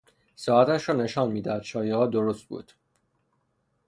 ساعتش 0.35 0.89
را 0.89 0.95
نشان 0.95 1.31
میدهد 1.31 1.63
شایعهها 1.63 2.05
درست 2.07 2.43
بود 2.45 2.71